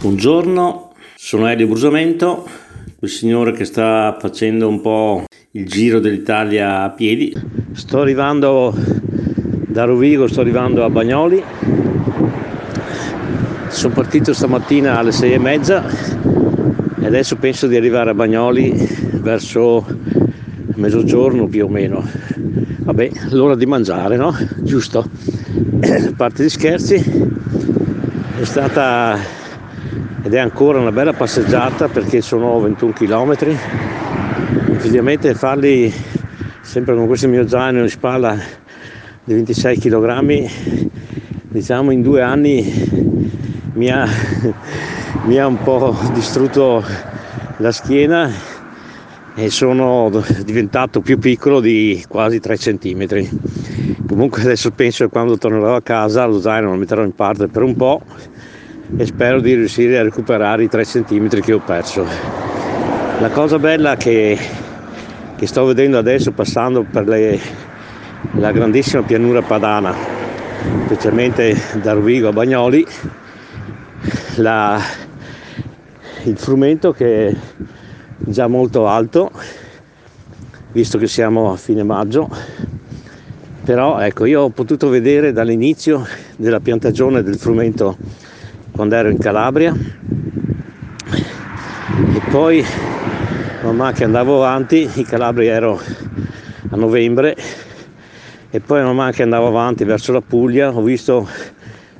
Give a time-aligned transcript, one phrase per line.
[0.00, 2.48] Buongiorno, sono Elio Brusamento,
[3.00, 7.30] il signore che sta facendo un po' il giro dell'Italia a piedi.
[7.72, 8.74] Sto arrivando
[9.66, 11.44] da Rovigo, sto arrivando a Bagnoli.
[13.68, 15.84] Sono partito stamattina alle sei e mezza
[16.98, 18.72] e adesso penso di arrivare a Bagnoli
[19.20, 19.84] verso
[20.76, 22.02] mezzogiorno più o meno.
[22.78, 24.34] Vabbè, l'ora di mangiare, no?
[24.62, 25.06] Giusto?
[25.82, 26.94] A parte gli scherzi,
[28.40, 29.39] è stata
[30.22, 33.36] ed è ancora una bella passeggiata perché sono 21 km
[34.72, 35.92] effettivamente farli
[36.60, 38.36] sempre con questo mio zaino in spalla
[39.24, 40.50] di 26 kg
[41.48, 43.10] diciamo in due anni
[43.74, 44.06] mi ha,
[45.24, 46.84] mi ha un po' distrutto
[47.56, 48.30] la schiena
[49.34, 50.10] e sono
[50.44, 53.06] diventato più piccolo di quasi 3 cm
[54.06, 57.62] comunque adesso penso che quando tornerò a casa lo zaino lo metterò in parte per
[57.62, 58.02] un po'
[58.96, 62.04] e spero di riuscire a recuperare i 3 cm che ho perso.
[63.20, 64.38] La cosa bella che,
[65.36, 67.38] che sto vedendo adesso passando per le,
[68.32, 69.94] la grandissima pianura padana,
[70.86, 72.86] specialmente da Rovigo a Bagnoli,
[74.36, 74.80] la,
[76.24, 77.36] il frumento che è
[78.18, 79.30] già molto alto,
[80.72, 82.28] visto che siamo a fine maggio,
[83.64, 87.96] però ecco io ho potuto vedere dall'inizio della piantagione del frumento
[88.70, 89.74] quando ero in Calabria.
[92.14, 92.64] E poi
[93.62, 95.80] man mano che andavo avanti in Calabria ero
[96.70, 97.36] a novembre
[98.50, 101.28] e poi man mano che andavo avanti verso la Puglia ho visto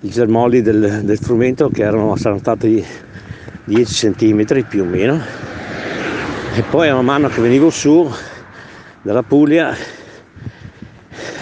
[0.00, 2.84] i germogli del, del frumento che erano, saranno stati
[3.64, 5.20] 10 cm più o meno.
[6.54, 8.10] E poi man mano che venivo su
[9.02, 9.74] dalla Puglia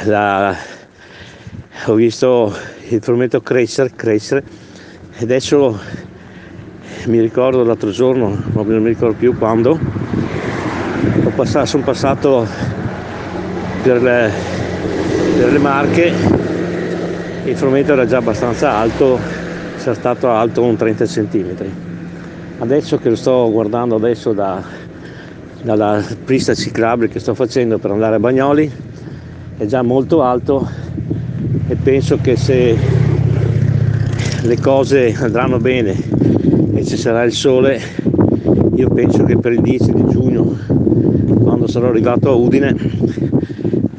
[0.05, 0.55] la,
[1.87, 2.55] ho visto
[2.89, 4.60] il frumento crescere, crescere
[5.23, 5.79] adesso
[7.07, 9.79] mi ricordo l'altro giorno, non mi ricordo più quando,
[11.35, 12.47] passato, sono passato
[13.83, 14.31] per le,
[15.39, 16.13] per le Marche
[17.45, 19.19] il frumento era già abbastanza alto,
[19.77, 21.55] sia stato alto un 30 cm.
[22.59, 24.63] Adesso che lo sto guardando adesso da,
[25.63, 28.71] dalla pista ciclabile che sto facendo per andare a Bagnoli,
[29.57, 30.69] è già molto alto
[31.67, 33.00] e penso che se
[34.43, 35.95] le cose andranno bene
[36.75, 37.81] e ci sarà il sole,
[38.75, 40.57] io penso che per il 10 di giugno,
[41.43, 42.75] quando sarò arrivato a Udine,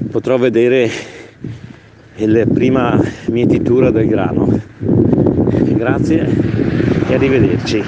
[0.09, 0.89] potrò vedere
[2.15, 4.59] la prima mietitura del grano.
[4.79, 6.27] Grazie
[7.07, 7.83] e arrivederci.